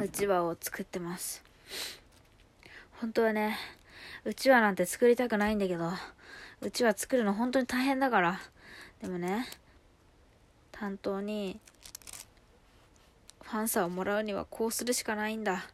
[0.00, 1.42] うちわを作ってます。
[3.00, 3.56] 本当はね
[4.24, 5.90] うちわなんて作りたくないんだけど
[6.60, 8.40] うちわ作るの本当に大変だから。
[9.00, 9.46] でもね
[10.72, 11.58] 担当に
[13.42, 15.66] ファンサをもらうにはこうするしかないんだ。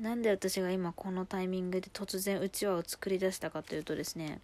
[0.00, 4.40] なんで私が今このタイミングで突然うちわを作り出したかというとですね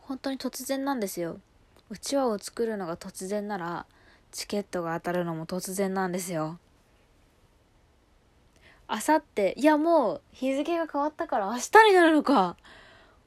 [0.00, 1.40] 本当に突然なんですよ。
[1.90, 3.86] うちわを作るのが突然なら
[4.32, 6.58] チケットが当たるのも突然なんですよ。
[8.86, 12.56] あさっていやもう日付が変わったから明日になるのか。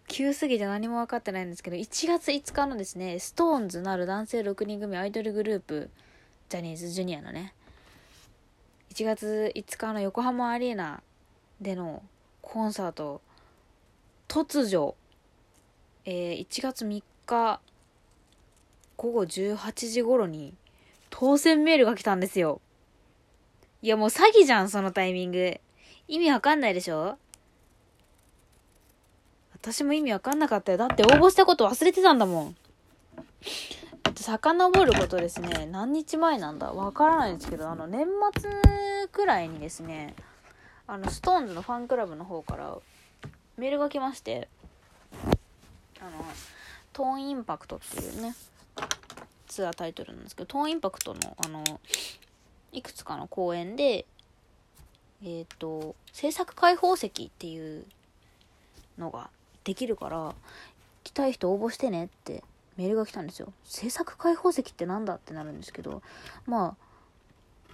[0.07, 5.89] 急すぎて何も分かってないんですけど1月5日のですね SixTONES なる男性6人組アイドルグループ
[6.49, 7.53] ジャニーズジュニアのね。
[8.93, 11.01] 1月5日の横浜アリーナ
[11.61, 12.03] での
[12.41, 13.21] コンサート
[14.27, 14.95] 突如、
[16.03, 17.61] えー、1月3日
[18.97, 20.53] 午後18時頃に
[21.11, 22.61] 当選メールが来たんですよ。
[23.83, 25.59] いやもう詐欺じゃん、そのタイミング。
[26.07, 27.17] 意味わかんないでしょ？
[29.53, 30.79] 私も意味わかんなかったよ。
[30.79, 32.55] だって応募したこと忘れてたんだもん。
[34.03, 36.71] だって遡ることですね、何日前なんだ？
[36.73, 38.49] わからないんですけど、あの、年末
[39.11, 40.15] くらいにですね、
[40.87, 42.75] あの、ストーンズのファンクラブの方から
[43.57, 44.47] メールが来まして、
[45.99, 46.25] あの、
[46.93, 48.35] トーンインパクトっていうね、
[49.51, 51.63] ツアータイトルなんですけど、トーンインパクトの、あの、
[52.71, 54.05] いくつかの公演で、
[55.23, 57.85] えっ、ー、と、制作開放席っていう
[58.97, 59.29] のが
[59.65, 60.33] できるから、
[61.03, 62.43] 来たい人応募してねって
[62.77, 63.51] メールが来たんですよ。
[63.65, 66.01] 制作開放席ってなんだってなるんですけど、
[66.45, 67.73] まあ、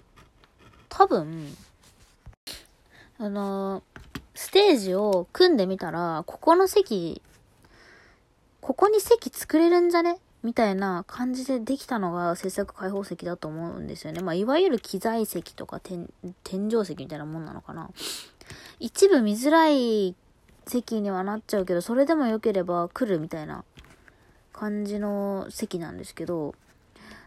[0.89, 1.55] 多分、
[3.19, 3.83] あの
[4.35, 7.21] ステージを組んでみたら、ここの席、
[8.61, 14.21] ここに席作れるんじゃねみたいな感じでできたのが制作開放席だと思うんですよね。
[14.21, 17.89] まあ、いわゆる機材席とか天井席みたいなもんなのかな。
[18.79, 20.15] 一部見づらい
[20.65, 23.63] 席にはなっちゃうけど、それでも良ければ来るみたいな
[24.53, 26.55] 感じの席なんですけど、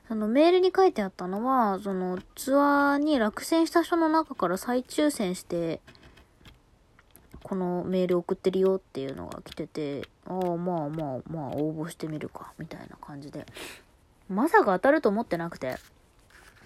[0.08, 5.80] そのメールに書いてあったのは、そのツアーに落選した人の中から再抽選して、
[7.50, 13.44] このメール送ってるよっていうのが来てて、ああ、まあまあまあ応募してみるか、みたいな感じで。
[14.28, 15.74] まさか当たると思ってなくて。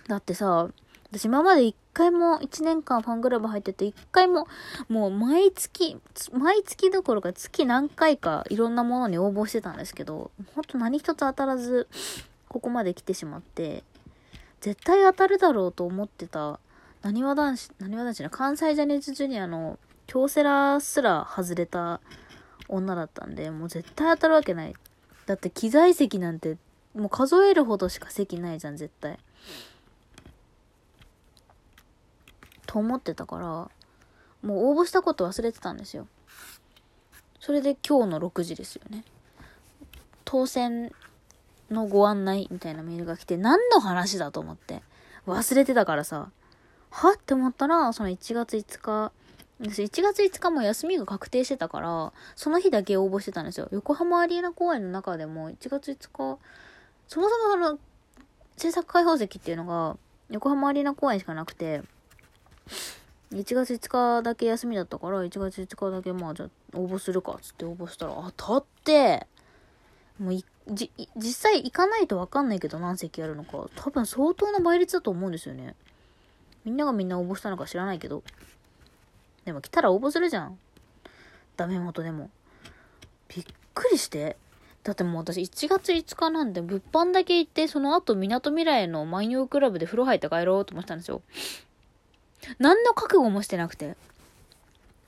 [0.09, 0.69] だってさ、
[1.11, 4.47] 私今まで一回も1年間ファンクラブ入ってて一回も
[4.91, 5.99] もう毎月、
[6.35, 11.89] 毎月どころか月何回かいろんなものに応募してたんですけど、ほんと何一つ当たらず、
[12.51, 13.85] ここまで来てしまって、
[14.61, 16.61] 絶対当たるだろうと思ってた、
[17.01, 22.01] なにわ男子、なにわ男子の関西ジャニーズジュニアの京セラすら外れた
[22.69, 24.75] 女だったんで、もう絶対当たるわけない。
[25.27, 26.57] だって機材席なんて、
[26.95, 29.19] もう数えるほどしか席ないじゃん、絶対。
[32.67, 33.71] と思ってたから、も
[34.43, 36.07] う応募したこと忘れてたんですよ。
[37.41, 39.05] それで今日の6時ですよね。
[40.25, 40.93] 当選
[41.71, 44.83] のご案内みたいなメールが来て、何の話だと思って。
[45.27, 46.31] 忘れてたからさ。
[46.91, 47.13] は？
[47.13, 49.13] って思ったら、その1月5日、
[49.61, 53.69] 私1月5日も休みが確定してたから、その日だけ応募してたんですよ。
[53.71, 56.39] 横浜アリーナ公演の中でも1月5日、
[57.09, 57.79] そもそもあの、
[58.57, 59.97] 制作開放席っていうのが、
[60.31, 61.83] 横浜アリーナ公演しかなくて、
[63.31, 69.27] 1月5日だけ休みだったから、1月5日だけまあじゃあ応募するかっつって応募したら当たって、
[70.19, 70.35] もう、
[70.69, 75.77] じ、実際行かないとわかんないけど何席やるのか、多分相当な倍率だと思うんですよね。
[76.65, 78.25] みんながみんな応募したのか知らないけど。
[79.45, 80.59] でも来たら応募するじゃん。
[81.57, 82.31] ダメ元でも。
[83.29, 83.45] びっ
[83.75, 84.37] くりして。
[84.83, 91.23] だってもう私1月5日なんで物販だけ行って、その後港未来の万葉クラブで風呂入って帰ろうと思ったんですよ。
[92.59, 93.97] 何の覚悟もしてなくて。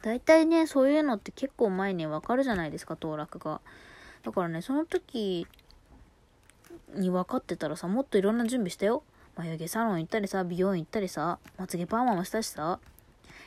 [0.03, 3.61] 大体ね、そういうのって結構前にわかるじゃないですか、登録が。
[4.23, 5.47] だからね、その時
[6.95, 9.03] に分かってたらさ、もっといろんな準備したよ。
[9.37, 12.79] 眉毛サロン行ったりさ、美容院行ったりさ、まつげパーマもしたしさ、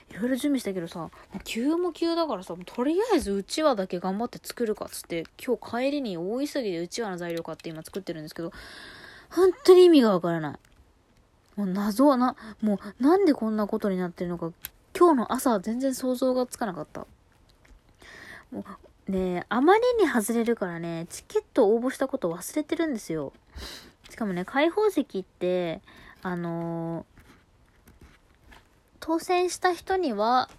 [0.10, 1.10] いろいろ準備したけどさ、
[1.44, 8.52] 急も急だからさ、とりあえずうちわだけ頑張って作るかっつって、今日帰りに大急ぎでうちわの材料買って今作ってるんですけど、
[9.30, 10.60] 本当に意味がわからない。
[11.56, 14.52] もう謎はな、もうなんでこんなことになってるのか、
[14.98, 17.06] 今日の朝は全然想像がつかなかった。
[18.52, 18.66] も
[19.08, 23.34] う、ねあまりに外れるからね、チケット応募したこと忘れてるんですよ。
[24.10, 25.82] しかもね、開放席って、
[26.22, 27.06] あの
[29.00, 30.50] 当選した人には、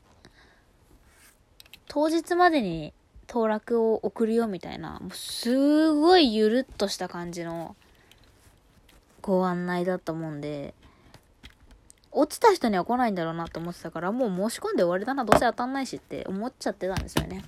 [1.88, 2.92] 当日までに
[3.26, 7.76] 当落を送るよみたいな、もうすごいゆるっとした感じの
[9.22, 10.74] ご案内だったもんで、
[12.12, 17.44] 落ちた人には来ないんだろうなと思ってたから、もう申し込んで終わりだな、どうせ当たんないしって思っちゃってたんですよね。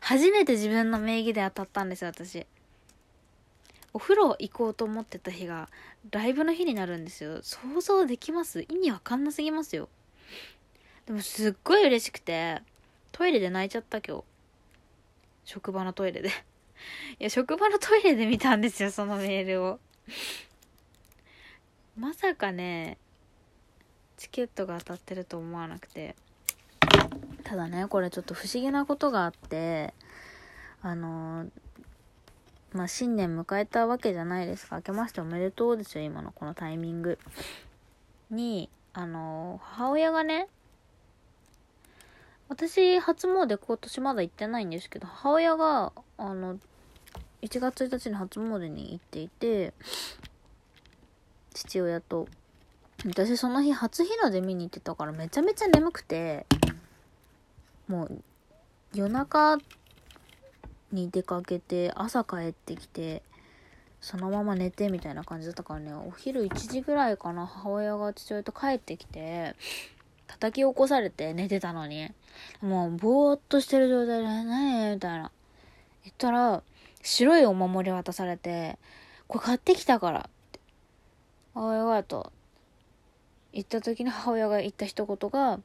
[0.00, 2.46] 初めて自分の名義で当たったんですよ、私。
[3.92, 5.68] お風呂行こうと思ってた日が、
[6.10, 7.40] ライブの日になるんですよ。
[7.42, 8.62] 想像できます？
[8.62, 9.88] 意味わかんなすぎますよ。
[11.06, 12.60] でもすっごい嬉しくて、
[13.12, 14.24] トイレで泣いちゃった今日。
[15.44, 16.28] 職場のトイレで。
[17.18, 19.80] いや、職場のトイレで見たんですよ、そのメールを。
[21.96, 22.98] まさかね、
[24.18, 26.14] チケットが当たってると思わなくて。
[27.44, 29.94] ただね、これちょっと不思議なことがあって、
[30.82, 31.46] あの
[32.72, 34.76] まあ、新年迎えたわけじゃないですか。
[34.76, 37.18] 明けましておめでとうですよ、今のこのタイミング。
[38.30, 40.48] に、あの母親がね、
[42.48, 46.58] 私、初詣今年まだ行ってないんですけど、母親が、あの、
[47.42, 49.72] 1月1日に初詣に行っていて、
[51.54, 52.26] 父親と。
[53.06, 56.46] 私その日初日の出見に行ってたからめちゃめちゃ眠くて、
[57.86, 58.22] もう
[58.92, 59.58] 夜中
[60.92, 63.22] に出かけて朝帰ってきて、
[64.00, 69.54] そのまま寝てみたいな感じだったからね、お昼1時ぐらいかな、母親が父親と帰ってきて、
[70.26, 72.10] 叩き起こされて寝てたのに、
[72.60, 75.32] もうぼーっとしてる状態で、何みたいな。
[76.04, 76.62] 言ったら、
[77.02, 78.78] 白いお守り渡されて、
[79.26, 80.60] これ買ってきたからって。
[81.54, 82.30] ああ、よかった。
[83.52, 85.58] 言った時に母親が言った一言が、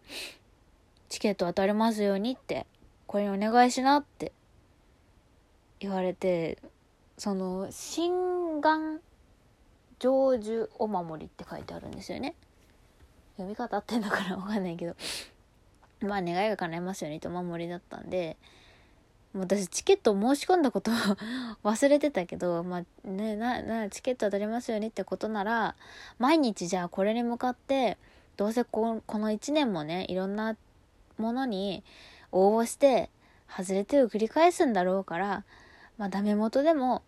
[1.10, 2.66] チケット当たりますようにって、
[3.06, 4.32] これにお願いしなって
[5.84, 6.58] 言われて、
[7.18, 9.02] その、心願
[10.00, 12.36] 成就お守りって書いてあるんですよね。
[13.36, 14.96] 読み方合ってんのかなわかんないけど。
[16.02, 18.38] まあ願いが叶いますようにとお守りだったんで、
[19.34, 20.92] 私チケット申し込んだこと
[21.64, 25.76] 忘れてたけど、まあね、な、な、チケット当たりますようにってことなら、
[26.18, 27.98] 毎日じゃあこれに向かって、
[28.38, 30.56] どうせここの1年もね、いろんな
[31.18, 31.84] ものに
[32.32, 33.10] 応募して、
[33.50, 35.44] 外れてを繰り返すんだろうから、
[35.98, 37.04] まあダメ元でも、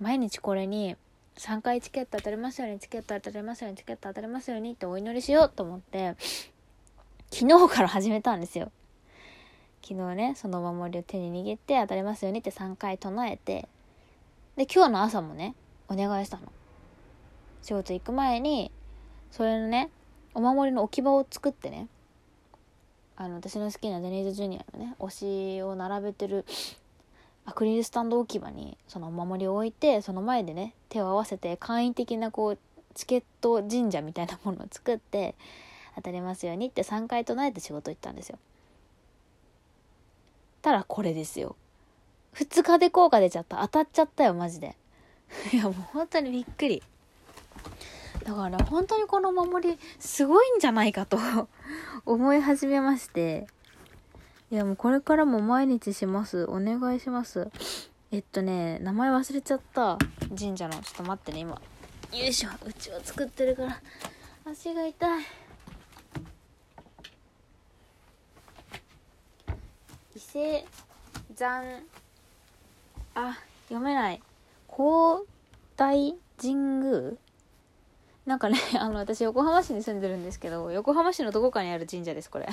[0.00, 0.96] 毎日これに
[1.36, 6.16] 3回チケット当たりますように、チケット当たりますように、チケット当たりますようにってお祈りしようと思って、
[7.30, 8.72] 昨日から始めたんですよ。
[9.82, 13.68] 昨日ね、そのお守りを手に握って当たりますようにって3回唱えて、
[14.56, 15.54] で、今日の朝もね、
[15.88, 16.52] お願いしたの。
[17.62, 18.72] 仕事行く前に、
[19.30, 19.90] それのね、
[20.34, 21.88] お守りの置き場を作ってね、
[23.16, 26.44] あの、私の好きなジャニーズジュニアのね、推しを並べてる
[27.48, 32.58] アクリルスタンド置き場にそのお守りを置いてその前でね手を合わせて簡易的なこう
[32.92, 35.34] チケット神社みたいなものを作って
[35.94, 38.38] 当たりますようにって3回唱えて仕事行ったんですよ。
[40.60, 41.56] たらこれですよ。
[42.34, 43.62] 2日で効果出ちゃった。
[43.62, 44.76] 当たっちゃったよマジで。
[45.50, 46.82] いやもう本当にびっくり。
[48.24, 51.18] だから本当にこの守りすごいんじゃないかと
[52.04, 53.46] 思い始めまして。
[54.50, 56.44] いやもうこれからも毎日します。
[56.44, 57.50] お願いします。
[58.10, 59.98] えっとね、名前忘れちゃった。
[60.38, 60.74] 神社の。
[60.74, 61.50] ちょっと待ってね、今。
[61.50, 61.60] よ
[62.12, 62.48] いしょ。
[62.64, 63.82] うちを作ってるから。
[64.50, 65.22] 足が痛い。
[70.16, 70.64] 伊勢
[71.36, 71.82] 山、
[73.14, 74.22] あ、読めない。
[74.66, 75.26] 高
[75.76, 77.12] 大神宮？
[78.24, 82.48] なんかね、あの、私横浜市に住んでるんですけど、横浜市のどこかにある神社です、これ。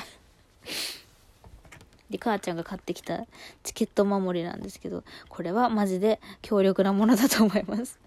[2.15, 3.25] で、母ちゃんが買ってきた
[3.63, 7.99] チケット守りなんですけど、これはマジで強力なものだと思います。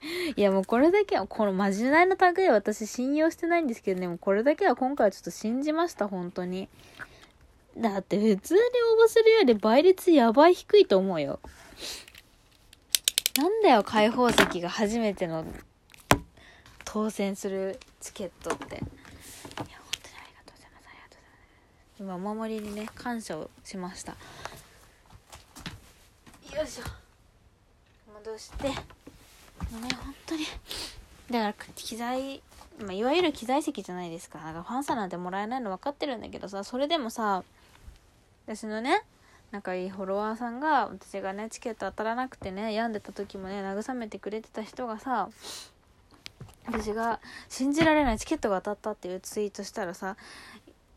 [0.36, 6.68] いやもうこれだけは、このまじないの類は私信用してないんですけどね、もこれだけは今回はちょっと信じました、本当に。
[7.76, 11.40] だって普通に応募するより倍率やばい低いと思うよ。
[13.36, 15.44] なんだよ、開放席が初めての
[16.84, 18.82] 当選するチケットって。
[22.04, 24.12] 今お守りにね感謝をしました。
[24.12, 24.18] よ
[26.62, 26.82] いしょ。
[28.12, 28.68] 戻して。
[28.68, 28.74] もう
[29.80, 30.44] ね本当に。
[31.30, 32.42] だから機材
[32.78, 34.38] まあ、いわゆる機材席じゃないですか。
[34.40, 37.42] なんかファンサなんてもらえないの分かってるんだけどさ、それでもさ、
[38.46, 39.02] 私のね、
[39.50, 45.30] 仲いいフォロワーさんが、私がね、チケット当たらなくてね、病んでた時もね、慰めてくれてた人がさ、
[46.66, 50.16] 私が信じられないチケットが当たったっていうツイートしたらさ、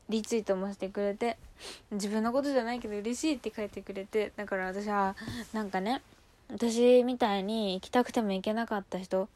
[0.09, 1.37] リツイートもしてくれて
[1.91, 5.15] 自分のことじゃないけど嬉しいって書いてくれてだから私は
[5.53, 6.01] なんかね
[6.49, 9.27] 私みたいに行きたくても行けなかった人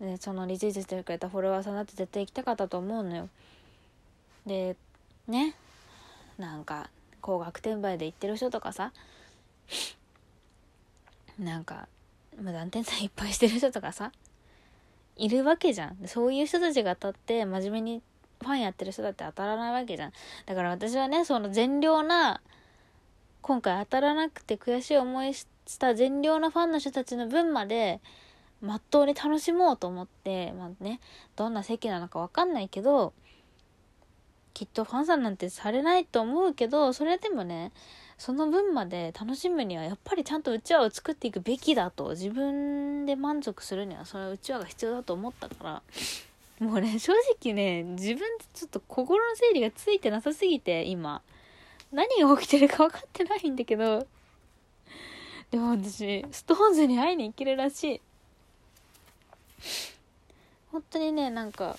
[0.00, 3.28] でそのリツイートしてくれたフォロワーさんだって絶対行きたかったと思うのよ
[4.46, 4.76] で
[5.28, 5.54] ね
[6.38, 6.88] なんか
[7.20, 8.92] 高額転売で行ってる人とかさ
[11.38, 11.88] なんか
[12.40, 14.12] 無断転載いっぱいしてる人とかさ
[15.16, 15.98] いるわけじゃん。
[16.06, 20.12] そういう人たちが当たって真面目にァンやってる人だって当たらないわけじゃん。
[20.46, 22.40] だから私はね、その善良な、
[23.42, 25.46] 今回当たらなくて悔しい思いし
[25.78, 28.00] た善良なファンの人たちの分まで、
[28.60, 31.00] まっとうに楽しもうと思って、まあね、
[31.36, 33.12] どんな席なのかわかんないけど、
[34.52, 37.72] きっとファンさんなんてされないと思うけど、それでもね、
[38.20, 45.82] その分まで楽しむにはやっぱりちゃんとうちわを作っていくべきだと自分で満足するにはそれはうちわが必要だと思ったから
[46.62, 48.20] もうね正直ね自分
[48.52, 51.22] ちょっと心の整理がついてなさすぎて今。
[51.90, 54.06] 何が起きてるか分かってないんだけど。
[55.50, 58.00] でも私ストーンズに会いに行けるらしい。
[60.70, 61.76] 本当にねなんか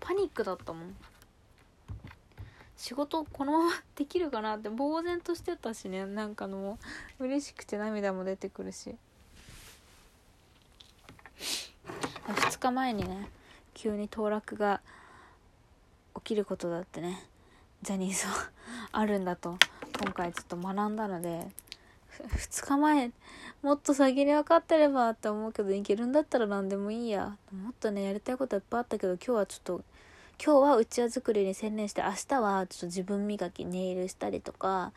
[0.00, 0.96] パニックだったもん。
[2.76, 6.04] 仕事このままできるかなって呆然としてたしね。
[6.04, 6.78] なんかの
[7.18, 8.94] 嬉しくて涙も出てくるし。
[12.26, 13.28] 2日前にね
[13.74, 14.80] 急に当落が
[16.16, 17.22] 起きることだってね
[17.82, 18.50] ジャニーズは
[18.92, 19.58] あるんだと
[20.02, 21.46] 今回ちょっと学んだので
[22.22, 23.10] 2日前
[23.62, 27.36] もっと先に分かってればって思うけどいけるんだったら何でもいいや。
[27.52, 29.84] もっとねやりたいこといっぱいあったけど今日はちょっと
[30.42, 34.92] 今日はうちわ作りに専念して明日はちょっと自分磨きネイルしたりとか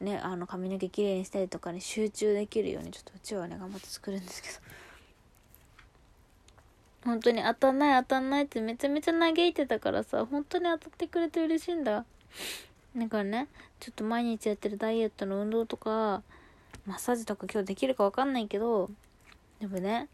[0.00, 4.85] ねあの髪の毛きれいにしたりとかに集中できるようにちょっとうちわね頑張って作るんですけど。
[7.06, 12.04] 本当に当たんない当たんないってめちゃめちゃ嘆いてたからさ本当に当たってくれて嬉しいんだ。
[12.96, 13.46] だからね
[13.78, 16.22] ちょっと毎日やってるダイエットの運動とか
[16.84, 18.90] マッサージとか今日できるか分かんないけど
[19.60, 20.08] でもね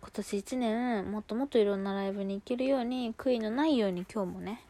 [0.00, 4.62] 今年1年もっともっといろんなライブに行けるように悔いのないように今日もね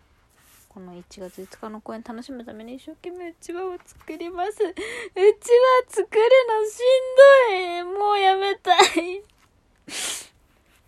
[0.68, 4.52] この1月5日の公演楽しむために一生懸命うちわを作ります。
[4.52, 4.75] うちわ
[5.87, 6.80] 作るのし
[7.84, 7.99] んどい。
[7.99, 9.22] もうやめたい。